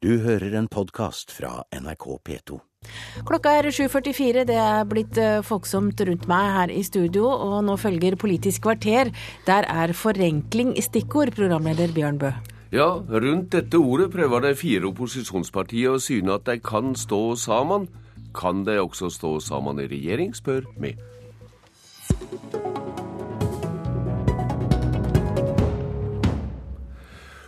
[0.00, 2.56] Du hører en podkast fra NRK P2.
[3.28, 7.74] Klokka er 7.44, det er blitt eh, folksomt rundt meg her i studio, og nå
[7.76, 9.10] følger Politisk kvarter.
[9.44, 12.32] Der er forenkling i stikkord, programleder Bjørn Bø.
[12.72, 17.90] Ja, rundt dette ordet prøver de fire opposisjonspartiene å syne at de kan stå sammen.
[18.32, 20.96] Kan de også stå sammen i regjering, spør vi.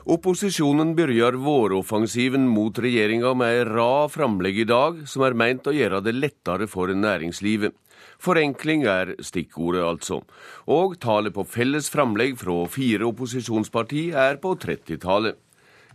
[0.02, 5.74] Opposisjonen begynner våroffensiven mot regjeringa med ei rad framlegg i dag som er meint å
[5.76, 7.70] gjøre det lettere for næringslivet.
[8.18, 10.18] Forenkling er stikkordet, altså.
[10.66, 15.38] Og tallet på felles framlegg fra fire opposisjonsparti er på 30-tallet.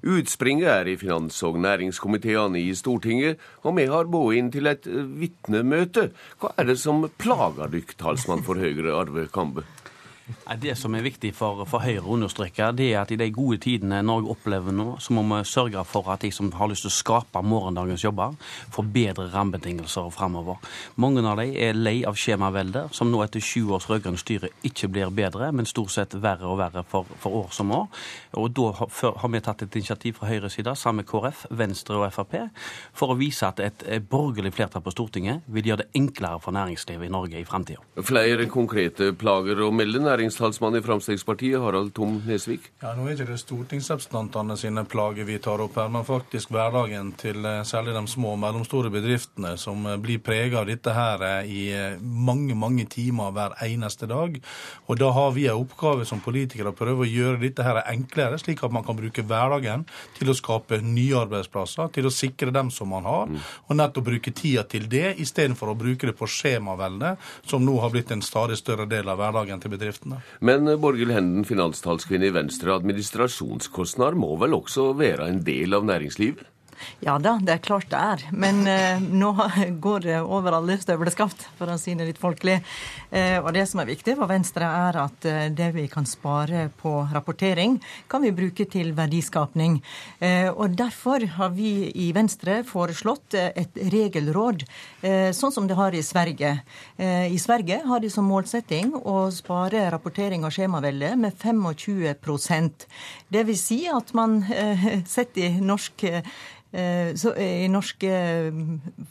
[0.08, 3.36] Utspringet er i finans- og næringskomiteene i Stortinget,
[3.68, 6.14] og vi har båret inn til et vitnemøte.
[6.40, 9.68] Hva er det som plager dykk, talsmann for Høyre, Arve Kambe?
[10.60, 13.62] Det som er viktig for, for Høyre å understreke, det er at i de gode
[13.64, 16.92] tidene Norge opplever nå, så må vi sørge for at de som har lyst til
[16.92, 18.36] å skape morgendagens jobber,
[18.76, 20.60] får bedre rammebetingelser framover.
[21.00, 24.90] Mange av dem er lei av skjemaveldet, som nå etter sju års rød-grønt styre ikke
[24.92, 27.88] blir bedre, men stort sett verre og verre for, for år som år.
[28.40, 32.02] Og Da har, har vi tatt et initiativ fra Høyres side, sammen med KrF, Venstre
[32.02, 32.36] og Frp,
[32.98, 37.08] for å vise at et borgerlig flertall på Stortinget vil gjøre det enklere for næringslivet
[37.08, 37.84] i Norge i framtida.
[38.08, 42.72] Flere konkrete plager å melde næringstalsmann i Fremskrittspartiet, Harald Tom Nesvik?
[42.82, 47.12] Ja, Nå er ikke det stortingsrepresentantene sine plager vi tar opp her, men faktisk hverdagen
[47.20, 51.26] til eh, særlig de små og mellomstore bedriftene som eh, blir preget av dette her
[51.28, 51.62] eh, i
[52.02, 54.40] mange, mange timer hver eneste dag.
[54.88, 58.42] Og da har vi en oppgave som politikere å prøve å gjøre dette her enklere,
[58.42, 59.86] slik at man kan bruke hverdagen
[60.18, 63.30] til å skape nye arbeidsplasser, til å sikre dem som man har,
[63.68, 67.94] og nettopp bruke tida til det, istedenfor å bruke det på skjemavelde, som nå har
[67.94, 69.76] blitt en stadig større del av hverdagen til
[70.08, 70.22] bedriftene.
[70.40, 76.46] Men Borghild Henden, finanstalskvinne i Venstre, administrasjonskostnader må vel også være en del av næringslivet?
[77.04, 78.26] Ja da, det er klart det er.
[78.32, 79.34] Men eh, nå
[79.86, 82.60] går det over alle støvleskaft, for å si det litt folkelig.
[83.10, 86.68] Eh, og det som er viktig for Venstre, er at eh, det vi kan spare
[86.82, 87.78] på rapportering,
[88.08, 89.80] kan vi bruke til verdiskapning.
[90.20, 94.66] Eh, og derfor har vi i Venstre foreslått eh, et regelråd,
[95.02, 96.58] eh, sånn som det har i Sverige.
[96.98, 102.86] I Sverige har de som målsetting å spare rapportering av skjemavelde med 25%
[103.30, 104.40] Det vil si at man
[105.06, 106.06] setter i norsk
[107.16, 108.04] så, i norsk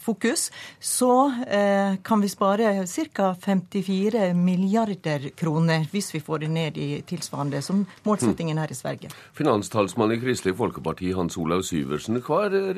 [0.01, 0.51] fokus,
[0.81, 3.35] så eh, kan vi spare ca.
[3.41, 9.11] 54 milliarder kroner hvis vi får det ned i tilsvarende som målsettingen her i Sverige.
[9.35, 12.77] Finanstalsmann i Kristelig Folkeparti Hans Olav Syversen, hva er det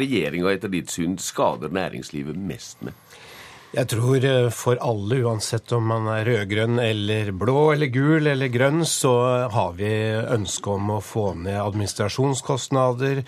[0.00, 2.92] regjeringa etter ditt syn skader næringslivet mest med?
[3.70, 8.82] Jeg tror for alle, uansett om man er rød-grønn eller blå eller gul eller grønn,
[8.82, 9.12] så
[9.54, 13.22] har vi ønske om å få ned administrasjonskostnader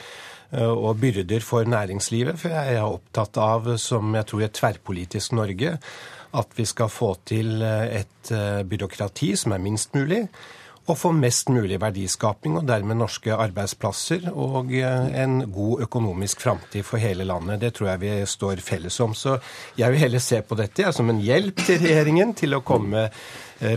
[0.67, 2.41] og byrder for næringslivet.
[2.43, 5.77] For jeg er opptatt av, som jeg tror et tverrpolitisk Norge,
[6.35, 8.35] at vi skal få til et
[8.67, 10.25] byråkrati som er minst mulig
[10.91, 17.03] og få mest mulig verdiskaping, og dermed norske arbeidsplasser og en god økonomisk framtid for
[17.03, 17.61] hele landet.
[17.63, 19.15] Det tror jeg vi står felles om.
[19.15, 19.39] Så
[19.79, 23.09] jeg vil heller se på dette som en hjelp til regjeringen til å komme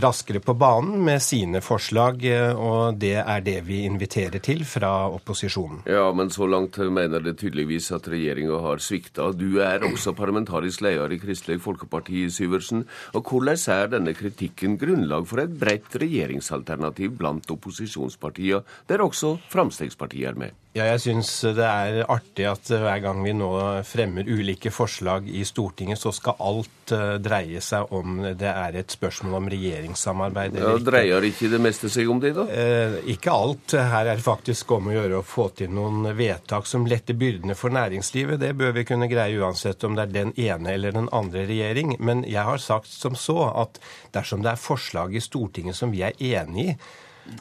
[0.02, 2.24] raskere på banen med sine forslag,
[2.58, 5.84] og det er det vi inviterer til fra opposisjonen.
[5.86, 9.30] Ja, men så langt mener det tydeligvis at regjeringa har svikta.
[9.36, 12.84] Du er også parlamentarisk leder i Kristelig Folkeparti, Syversen.
[13.14, 20.14] Og hvordan er denne kritikken grunnlag for et bredt regjeringsalternativ blant opposisjonspartiene, der også Frp
[20.14, 20.54] er med?
[20.76, 23.48] Ja, jeg syns det er artig at hver gang vi nå
[23.88, 26.92] fremmer ulike forslag i Stortinget, så skal alt
[27.24, 30.74] dreie seg om det er et spørsmål om regjeringssamarbeid ja.
[30.82, 32.46] Dreier ikke det meste seg om det, da?
[32.50, 33.76] Eh, ikke alt.
[33.76, 37.56] Her er det faktisk om å gjøre å få til noen vedtak som letter byrdene
[37.58, 38.40] for næringslivet.
[38.40, 41.96] Det bør vi kunne greie uansett om det er den ene eller den andre regjering.
[42.00, 43.80] Men jeg har sagt som så at
[44.16, 46.78] dersom det er forslag i Stortinget som vi er enig i,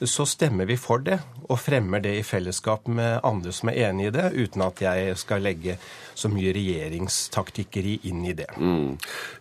[0.01, 4.09] så stemmer vi for det og fremmer det i fellesskap med andre som er enig
[4.09, 5.77] i det, uten at jeg skal legge
[6.17, 8.47] så mye regjeringstaktikkeri inn i det.
[8.57, 8.95] Mm.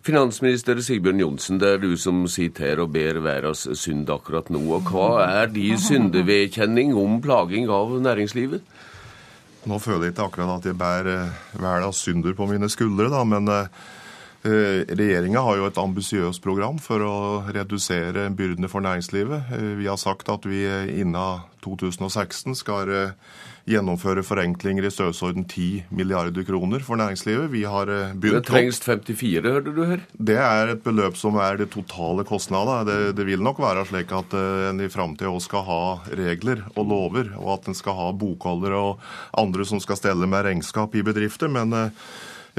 [0.05, 4.61] Finansminister Sigbjørn Johnsen, det er du som sitter her og ber verdens synd akkurat nå.
[4.77, 8.63] Og hva er de syndevedkjenning om plaging av næringslivet?
[9.65, 13.49] Nå føler jeg ikke akkurat at jeg bærer verdens synder på mine skuldre, da, men
[14.45, 17.15] Regjeringa har jo et ambisiøst program for å
[17.49, 19.51] redusere byrdene for næringslivet.
[19.79, 20.61] Vi har sagt at vi
[21.01, 22.91] innen 2016 skal
[23.65, 27.49] gjennomføre forenklinger i størrelsesorden 10 milliarder kroner for næringslivet.
[27.53, 30.03] Vi har eh, begynt Det trengs 54, hørte du her?
[30.13, 32.85] Det er et beløp som er det totale kostnadene.
[32.85, 35.81] Det, det vil nok være slik at eh, en i framtida òg skal ha
[36.13, 40.45] regler og lover, og at en skal ha bokholdere og andre som skal stelle med
[40.45, 41.49] regnskap i bedrifter.
[41.49, 42.07] men eh,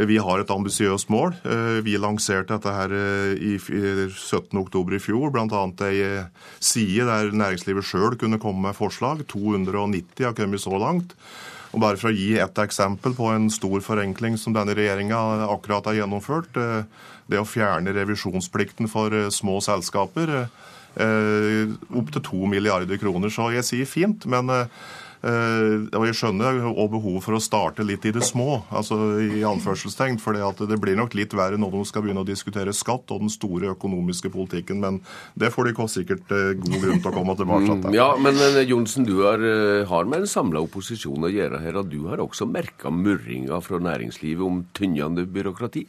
[0.04, 1.32] vi har et ambisiøst mål.
[1.48, 5.62] Eh, vi lanserte dette her eh, i 17.10 i fjor, bl.a.
[5.88, 9.24] ei eh, side der næringslivet sjøl kunne komme med forslag.
[9.32, 11.16] 290 har kommet så langt.
[11.72, 15.88] Og bare For å gi ett eksempel på en stor forenkling som denne regjeringa akkurat
[15.88, 16.54] har gjennomført.
[17.26, 20.46] Det å fjerne revisjonsplikten for små selskaper.
[20.96, 23.28] Opptil to milliarder kroner.
[23.28, 24.66] Så jeg sier fint, men Eh,
[25.26, 30.18] og Jeg skjønner og behovet for å starte litt i det små, altså i anførselstegn.
[30.22, 33.32] For det blir nok litt verre når de skal begynne å diskutere skatt og den
[33.32, 34.82] store økonomiske politikken.
[34.82, 35.00] Men
[35.38, 37.88] det får de sikkert eh, god grunn til å komme tilbake til.
[37.88, 41.90] Mm, ja, men Johnsen, du eh, har med en samla opposisjon å gjøre her, og
[41.92, 45.86] du har også merka murringa fra næringslivet om tynnende byråkrati?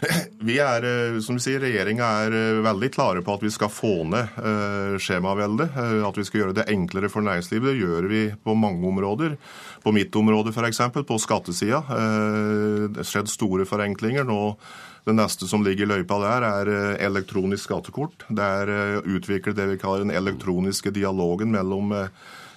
[0.42, 3.70] Vi er, eh, som vi sier, Regjeringa er eh, veldig klare på at vi skal
[3.72, 5.76] få ned eh, skjemaveldet.
[6.06, 7.72] At vi skal gjøre det enklere for næringslivet.
[7.72, 9.36] Det gjør vi på mange områder.
[9.82, 11.82] På mitt område f.eks., på skattesida.
[11.88, 14.26] Det har skjedd store forenklinger.
[14.28, 14.56] nå
[15.02, 16.68] det neste som ligger i løypa der, er
[17.02, 18.22] elektronisk skattekort.
[18.30, 21.90] Det er utviklet det vi kaller den elektroniske dialogen mellom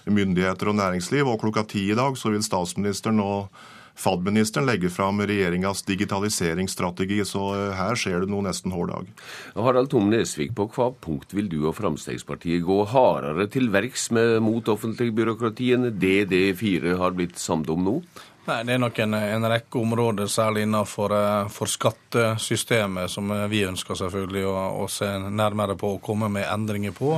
[0.05, 1.25] myndigheter og næringsliv.
[1.25, 3.31] Og klokka ti i dag så vil statsministeren nå
[3.95, 9.09] FAD-ministeren legger fram regjeringas digitaliseringsstrategi, så eh, her skjer det noe nesten hver dag.
[9.55, 14.09] Harald Tom Nesvik, på hva punkt vil du og Fremskrittspartiet gå hardere til verks
[14.43, 17.99] mot offentlig byråkrati enn det D4 har blitt samd om nå?
[18.45, 23.47] Nei, Det er nok en, en rekke områder, særlig innenfor eh, for skattesystemet, som eh,
[23.49, 24.53] vi ønsker selvfølgelig å,
[24.83, 27.15] å, se nærmere på og komme med endringer på.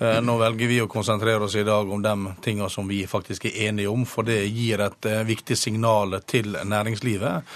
[0.00, 3.50] Eh, nå velger vi å konsentrere oss i dag om de tingene som vi faktisk
[3.50, 7.52] er enige om, for det gir et eh, viktig signal til næringslivet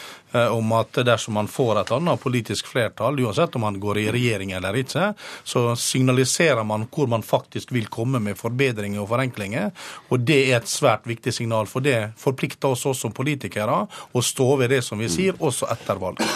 [0.53, 4.53] om at dersom man får et annet politisk flertall, uansett om man går i regjering
[4.57, 5.13] eller ikke,
[5.45, 9.73] så signaliserer man hvor man faktisk vil komme med forbedringer og forenklinger.
[10.11, 14.23] Og det er et svært viktig signal, for det forplikter oss også som politikere å
[14.25, 16.27] stå ved det som vi sier, også etter valget.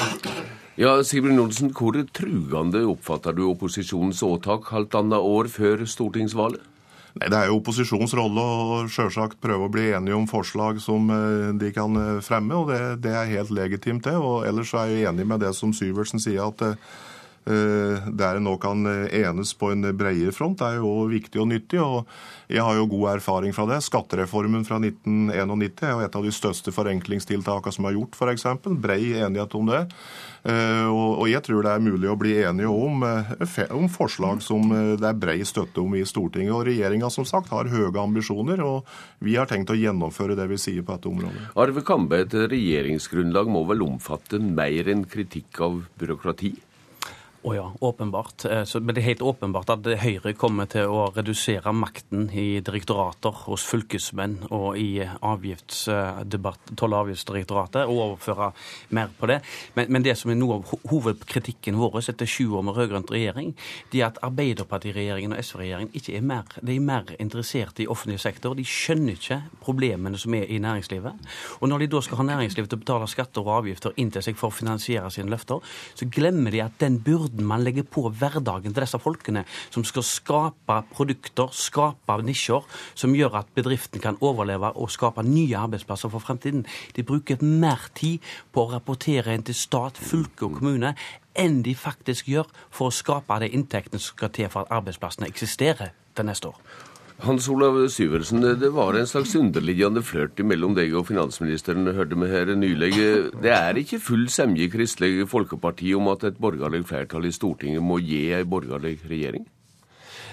[0.80, 6.69] Ja, Sigbjørn Olsen, hvor trugende oppfatter du opposisjonens åtak halvannet år før stortingsvalget?
[7.18, 11.10] Nei, Det er jo opposisjonens rolle å selvsagt prøve å bli enige om forslag som
[11.10, 14.14] eh, de kan eh, fremme, og det, det er helt legitimt, det.
[14.14, 16.76] Og ellers er jeg enig med det som Syversen sier, at uh,
[17.44, 21.80] der en nå kan enes på en bredere front, er jo viktig og nyttig.
[21.80, 22.06] og
[22.52, 23.80] Jeg har jo god erfaring fra det.
[23.86, 28.46] Skattereformen fra 1991 er jo et av de største forenklingstiltakene som er gjort, f.eks.
[28.80, 29.86] Brei enighet om det.
[30.40, 34.72] Eh, og jeg tror det er mulig å bli enige om, eh, om forslag som
[34.72, 36.54] eh, det er brei støtte om i Stortinget.
[36.56, 38.88] Og regjeringa som sagt har høye ambisjoner, og
[39.20, 41.50] vi har tenkt å gjennomføre det vi sier på dette området.
[41.60, 46.54] Arve Kambe, et regjeringsgrunnlag må vel omfatte mer enn kritikk av byråkrati?
[47.40, 48.44] Å oh ja, åpenbart.
[48.44, 52.60] Eh, så, men det er helt åpenbart at Høyre kommer til å redusere makten i
[52.60, 58.50] direktorater, hos fylkesmenn og i toll- og avgiftsdirektoratet, og overføre
[58.92, 59.38] mer på det.
[59.78, 63.54] Men, men, det som er noe av hovedkritikken vår etter sju år med rød-grønn regjering,
[63.88, 68.20] det er at Arbeiderpartiregjeringen og SV-regjeringen ikke er mer, de er mer interessert i offentlig
[68.20, 68.52] sektor.
[68.58, 71.32] De skjønner ikke problemene som er i næringslivet.
[71.62, 74.28] Og når de da skal ha næringslivet til å betale skatter og avgifter inn til
[74.28, 75.64] seg for å finansiere sine løfter,
[75.96, 79.84] så glemmer de at den burde byrden man legger på hverdagen til disse folkene, som
[79.84, 86.10] skal skape produkter, skape nisjer, som gjør at bedriften kan overleve og skape nye arbeidsplasser
[86.10, 86.66] for fremtiden.
[86.96, 88.18] De bruker mer tid
[88.52, 90.94] på å rapportere inn til stat, fylke og kommune
[91.38, 95.30] enn de faktisk gjør for å skape de inntektene som skal til for at arbeidsplassene
[95.30, 96.89] eksisterer til neste år.
[97.20, 102.28] Hans Olav Syversen, det var en slags underliggende flørt mellom deg og finansministeren, hørte vi
[102.30, 102.94] her nylig.
[103.42, 107.82] Det er ikke full semje i Kristelig Folkeparti om at et borgerlig flertall i Stortinget
[107.84, 109.44] må gi ei borgerlig regjering?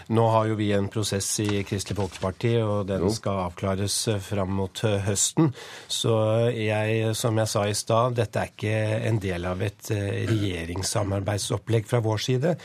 [0.07, 4.79] Nå har jo vi en prosess i Kristelig Folkeparti, og den skal avklares fram mot
[4.79, 5.51] høsten.
[5.91, 6.15] Så
[6.55, 8.77] jeg, som jeg sa i stad, dette er ikke
[9.09, 12.55] en del av et regjeringssamarbeidsopplegg fra vår side.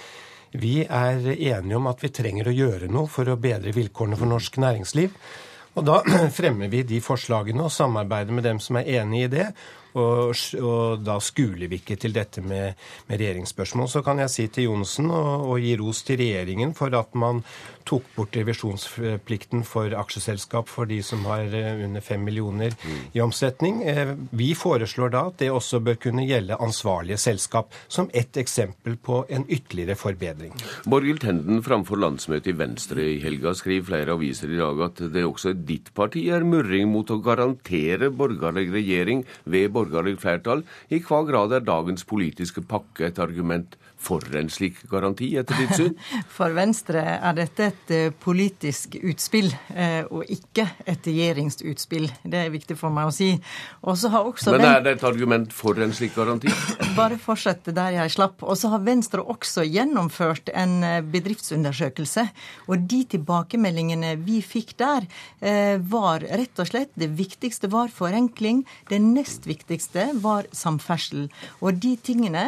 [0.53, 4.29] Vi er enige om at vi trenger å gjøre noe for å bedre vilkårene for
[4.29, 5.15] norsk næringsliv.
[5.73, 6.01] Og da
[6.39, 9.47] fremmer vi de forslagene og samarbeider med dem som er enig i det.
[9.99, 10.33] Og,
[10.63, 13.91] og da skuler vi ikke til dette med, med regjeringsspørsmål.
[13.93, 17.43] Så kan jeg si til Johnsen og, og gi ros til regjeringen for at man
[17.89, 22.77] tok bort revisjonsplikten for aksjeselskap for de som har eh, under fem millioner
[23.13, 23.83] i omsetning.
[23.89, 28.97] Eh, vi foreslår da at det også bør kunne gjelde ansvarlige selskap, som ett eksempel
[28.97, 30.55] på en ytterligere forbedring.
[30.87, 35.27] Borghild Tenden framfor landsmøtet i Venstre i helga skriver flere aviser i dag at det
[35.27, 40.63] også i ditt parti er murring mot å garantere borgerlig regjering ved borgerlig flertall.
[40.91, 45.75] I hva grad er dagens politiske pakke et argument for en slik garanti, etter ditt
[45.79, 45.95] syn?
[46.37, 52.09] For Venstre er dette et eh, politisk utspill, eh, og ikke et regjeringsutspill.
[52.23, 53.31] Det er viktig for meg å si.
[53.83, 56.51] Men er det et argument for en slik garanti?
[56.99, 58.43] Bare fortsett der jeg slapp.
[58.43, 62.27] Og så har Venstre også gjennomført en eh, bedriftsundersøkelse.
[62.69, 65.05] Og de tilbakemeldingene vi fikk der,
[65.93, 68.63] var rett og slett det viktigste var forenkling.
[68.89, 69.72] Det nest viktigste
[70.23, 71.29] var samferdsel.
[71.61, 72.47] Og de tingene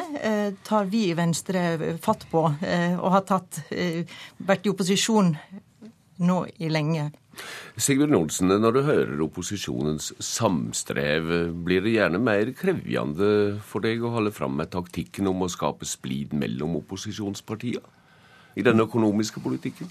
[0.65, 4.05] tar vi i Venstre fatt på, eh, og har tatt, eh,
[4.39, 5.37] vært i opposisjon
[6.19, 7.11] nå i lenge.
[7.77, 14.13] Sigbjørn Olsen, når du hører opposisjonens samstrev, blir det gjerne mer krevjende for deg å
[14.15, 17.83] holde fram med taktikken om å skape splid mellom opposisjonspartiene
[18.55, 19.91] i den økonomiske politikken?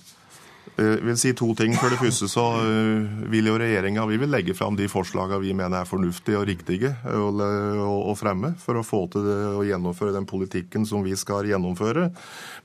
[0.74, 1.76] Jeg eh, vil si to ting.
[1.78, 5.54] For det første så eh, vil jo regjeringa vi vil legge fram de forslagene vi
[5.54, 9.28] mener er fornuftige og riktige å, fremme, for å få til
[9.60, 12.08] å gjennomføre den politikken som vi skal gjennomføre.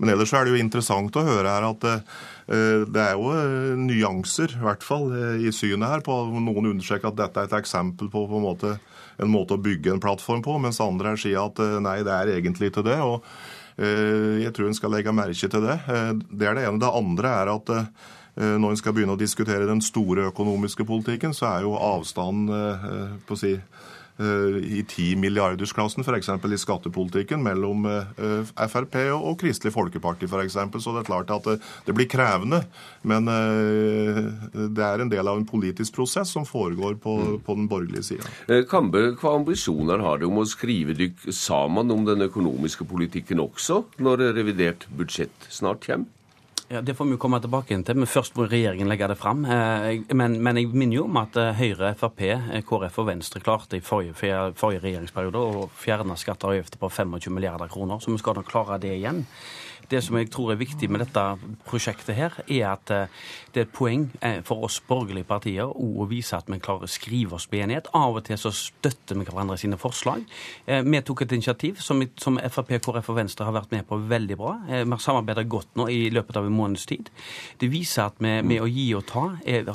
[0.01, 3.35] Men ellers er det jo interessant å høre her at eh, det er jo
[3.83, 5.13] nyanser, i hvert fall,
[5.45, 6.07] i synet her.
[6.07, 8.79] på Noen understreker at dette er et eksempel på, på en, måte,
[9.21, 12.73] en måte å bygge en plattform på, mens andre sier at nei, det er egentlig
[12.73, 13.01] ikke det.
[13.05, 15.77] og Eh, jeg tror en skal legge merke til det.
[15.87, 16.81] Eh, det er det ene.
[16.83, 21.35] Det andre er at eh, når en skal begynne å diskutere den store økonomiske politikken,
[21.35, 23.57] så er jo avstanden på å si,
[24.19, 26.29] i 10 milliardersklassen, f.eks.
[26.29, 27.87] i skattepolitikken, mellom
[28.59, 30.57] Frp og Kristelig Folkeparti f.eks.
[30.83, 31.47] Så det er klart at
[31.87, 32.65] det blir krevende.
[33.07, 37.39] Men det er en del av en politisk prosess som foregår på, mm.
[37.47, 38.61] på den borgerlige sida.
[38.71, 43.85] Kambe, hva ambisjoner har du om å skrive dere sammen om den økonomiske politikken også,
[44.03, 46.18] når revidert budsjett snart kommer?
[46.71, 49.47] Ja, Det får vi jo komme tilbake til, men først må regjeringen legge det fram.
[49.49, 53.41] Eh, men, men jeg minner jo om at eh, Høyre, Frp, eh, KrF og Venstre
[53.41, 54.13] klarte i forrige,
[54.59, 58.51] forrige regjeringsperiode å fjerne skatter og avgifter på 25 milliarder kroner, så vi skal nok
[58.51, 59.25] klare det igjen.
[59.89, 61.25] Det som jeg tror er viktig med dette
[61.69, 63.13] prosjektet, her, er at eh,
[63.55, 66.91] det er et poeng eh, for oss borgerlige partier å vise at vi klarer å
[66.91, 67.89] skrive oss på enighet.
[67.97, 70.25] Av og til så støtter vi hverandre sine forslag.
[70.67, 74.01] Eh, vi tok et initiativ som, som Frp, KrF og Venstre har vært med på
[74.11, 74.55] veldig bra.
[74.69, 77.09] Vi har samarbeidet godt nå i løpet av en måneds tid.
[77.61, 79.27] Det viser at vi med å gi og ta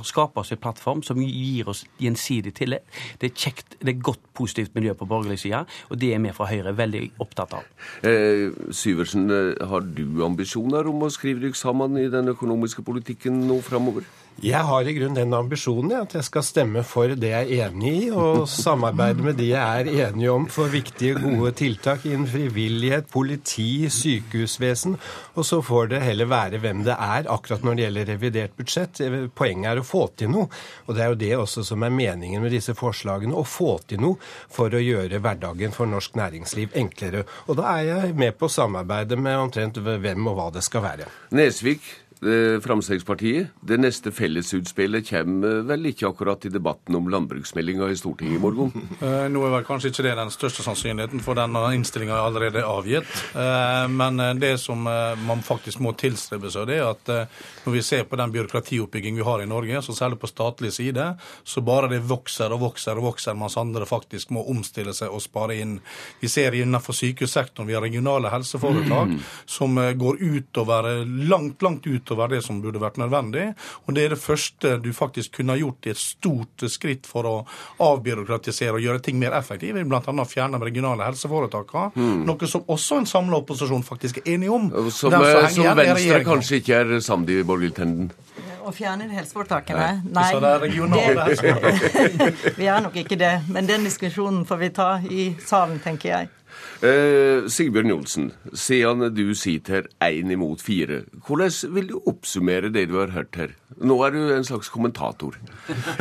[0.04, 2.86] skaper oss en plattform som gir oss gjensidig tillit.
[3.20, 6.34] Det er kjekt, det er godt positivt miljø på borgerlig side, og det er vi
[6.36, 7.68] fra Høyre veldig opptatt av.
[8.06, 9.28] Eh, Syversen,
[9.70, 14.08] har du du ambisjoner om å skrive deg sammen i den økonomiske politikken nå framover?
[14.42, 17.92] Jeg har i grunnen den ambisjonen at jeg skal stemme for det jeg er enig
[17.94, 23.08] i, og samarbeide med de jeg er enige om for viktige, gode tiltak innen frivillighet,
[23.14, 24.98] politi, sykehusvesen.
[25.38, 29.04] Og så får det heller være hvem det er akkurat når det gjelder revidert budsjett.
[29.38, 30.50] Poenget er å få til noe.
[30.88, 33.38] Og det er jo det også som er meningen med disse forslagene.
[33.38, 34.20] Å få til noe
[34.52, 37.24] for å gjøre hverdagen for norsk næringsliv enklere.
[37.48, 40.84] Og da er jeg med på å samarbeide med omtrent hvem og hva det skal
[40.90, 41.08] være.
[41.38, 41.86] Nesvik,
[42.24, 43.48] Eh, Fremskrittspartiet.
[43.62, 48.72] Det neste fellesutspillet kommer vel ikke akkurat i debatten om landbruksmeldinga i Stortinget i morgen?
[49.04, 52.62] Eh, nå er vel kanskje ikke det den største sannsynligheten, for denne innstillinga er allerede
[52.64, 53.10] avgitt.
[53.36, 57.12] Eh, men det som man faktisk må tilstrebe seg, det er at
[57.66, 61.08] når vi ser på den byråkratioppbygging vi har i Norge, så særlig på statlig side,
[61.44, 65.24] så bare det vokser og vokser og vokser, mens andre faktisk må omstille seg og
[65.26, 65.76] spare inn.
[66.22, 69.20] Vi ser innenfor sykehussektoren vi har regionale helseforetak mm.
[69.58, 73.54] som går utover, langt, langt utover utover det som burde vært nødvendig.
[73.88, 77.28] Og det er det første du faktisk kunne ha gjort i et stort skritt for
[77.28, 77.36] å
[77.84, 80.26] avbyråkratisere og gjøre ting mer effektive, bl.a.
[80.26, 81.92] fjerne de regionale helseforetakene.
[81.96, 82.26] Mm.
[82.30, 84.70] Noe som også en samla opposisjon faktisk er enig om.
[84.90, 88.12] Som, som, som Venstre kanskje ikke er samd i, Borghild Tenden?
[88.64, 89.88] Å fjerne helseforetakene?
[90.08, 90.30] Nei.
[90.32, 92.46] Så det er regionale helseforetak.
[92.62, 93.34] vi er nok ikke det.
[93.52, 96.32] Men den diskusjonen får vi ta i salen, tenker jeg.
[96.84, 102.90] Eh, Sigbjørn Johnsen, siden du sitter her én imot fire, hvordan vil du oppsummere det
[102.92, 103.54] du har hørt her?
[103.80, 105.38] Nå er du en slags kommentator.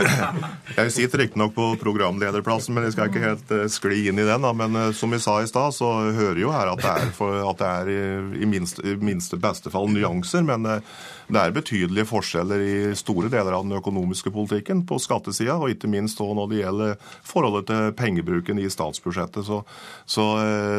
[0.78, 4.44] Jeg sitter riktignok på programlederplassen, men jeg skal ikke helt uh, skli inn i den.
[4.44, 4.52] Da.
[4.56, 7.38] Men uh, som vi sa i stad, så hører jo her at det er, for,
[7.49, 10.44] at det er i, i minste, minste beste fall nyanser.
[10.49, 11.00] Men uh,
[11.32, 15.90] det er betydelige forskjeller i store deler av den økonomiske politikken på skattesida, og ikke
[15.92, 19.47] minst når det gjelder forholdet til pengebruken i statsbudsjettet.
[19.49, 19.62] Så,
[20.06, 20.26] så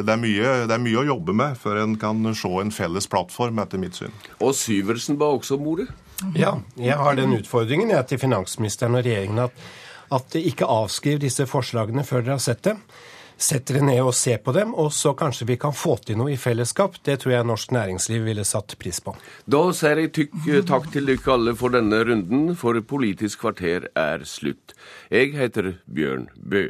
[0.05, 3.09] det, er mye, det, er mye, å jobbe med før en kan se en felles
[3.09, 4.13] plattform, etter mitt syn.
[4.39, 5.89] Og Syversen ba også om ordet?
[6.37, 9.65] Ja, jeg har den utfordringen jeg, til finansministeren og regjeringen at,
[10.13, 12.79] at ikke avskriv disse forslagene før dere har sett dem.
[13.43, 16.31] Sett dere ned og se på dem, og så kanskje vi kan få til noe
[16.31, 16.99] i fellesskap.
[17.03, 19.15] Det tror jeg norsk næringsliv ville satt pris på.
[19.49, 20.37] Da sier jeg tykk,
[20.69, 24.77] takk til dere alle for denne runden, for Politisk kvarter er slutt.
[25.11, 26.69] Jeg heter Bjørn Bø.